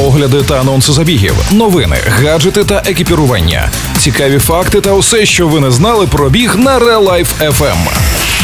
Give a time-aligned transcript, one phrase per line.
[0.00, 5.70] огляди та анонси забігів, новини, гаджети та екіпірування, цікаві факти та усе, що ви не
[5.70, 7.76] знали про біг на Real Life FM.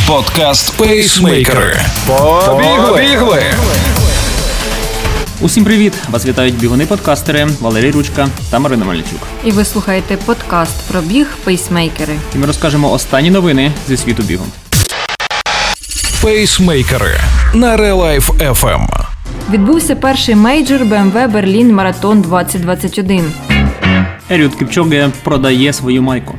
[0.07, 1.81] Подкаст Пейсмейкери.
[2.07, 3.43] Побігли!
[5.41, 5.93] Усім привіт!
[6.11, 9.19] Вас вітають бігуни-подкастери Валерій Ручка та Марина Мельничук.
[9.45, 12.15] І ви слухаєте подкаст про біг пейсмейкери.
[12.35, 14.45] І ми розкажемо останні новини зі світу бігу.
[16.23, 17.21] Пейсмейкери
[17.55, 19.06] на Real Life FM.
[19.51, 23.25] Відбувся перший мейджор BMW Берлін Маратон 2021.
[24.31, 26.35] Еріот Кіпчоге продає свою майку.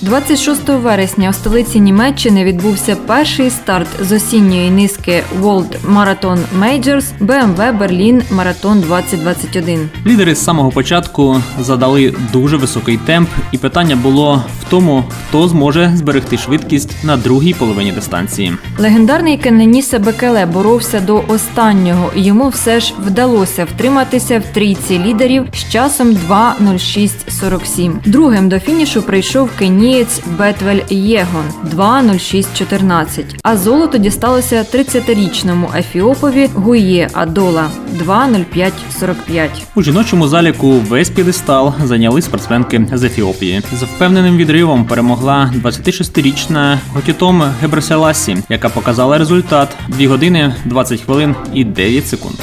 [0.00, 7.78] 26 вересня у столиці Німеччини відбувся перший старт з осінньої низки World Marathon Majors BMW
[7.78, 9.88] Берлін Маратон 2021.
[10.06, 15.92] Лідери з самого початку задали дуже високий темп, і питання було в тому, хто зможе
[15.94, 18.52] зберегти швидкість на другій половині дистанції.
[18.78, 25.44] Легендарний Кененіса Бекеле боровся до останнього, і йому все ж вдалося втриматися в трійці лідерів
[25.52, 27.92] з часом 2.06.47.
[28.06, 29.50] Другим до фінішу прийшов
[29.86, 31.44] кенієць Бетвель Єгон
[31.76, 33.24] 2.06.14.
[33.42, 37.70] А золото дісталося 30-річному ефіопові Гує Адола
[38.06, 39.48] 2.05.45.
[39.74, 43.62] У жіночому заліку весь п'єдестал зайняли спортсменки з Ефіопії.
[43.72, 51.64] З впевненим відривом перемогла 26-річна Готітом Гебреселасі, яка показала результат 2 години 20 хвилин і
[51.64, 52.36] 9 секунд.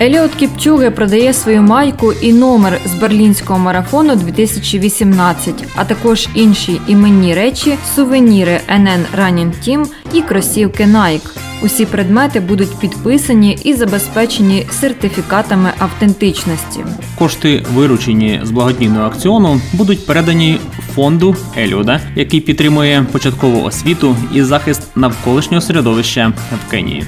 [0.00, 7.34] Еліот Кіпчуге продає свою майку і номер з берлінського марафону 2018, а також інші іменні
[7.34, 11.36] речі, сувеніри NN Running Team і кросівки Nike.
[11.62, 16.84] Усі предмети будуть підписані і забезпечені сертифікатами автентичності.
[17.18, 20.58] Кошти, виручені з благодійного акціону, будуть передані
[20.94, 26.32] фонду Еліода, який підтримує початкову освіту і захист навколишнього середовища
[26.66, 27.04] в Кенії.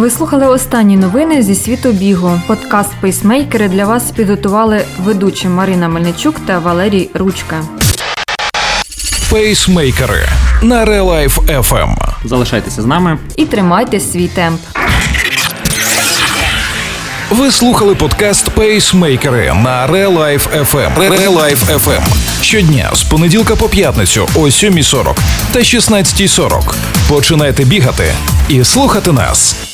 [0.00, 2.40] Ви слухали останні новини зі світу бігу.
[2.46, 7.62] Подкаст Пейсмейкери для вас підготували ведучі Марина Мельничук та Валерій Ручка.
[9.30, 10.28] Пейсмейкери
[10.62, 11.96] на Real Life FM.
[12.24, 13.18] Залишайтеся з нами.
[13.36, 14.60] І тримайте свій темп.
[17.30, 20.96] Ви слухали подкаст Пейсмейкери на Real Life FM.
[20.96, 22.02] Real Life FM.
[22.42, 25.16] Щодня з понеділка по п'ятницю о 7.40
[25.52, 26.74] та 16.40.
[27.08, 28.14] Починайте бігати
[28.48, 29.69] і слухати нас.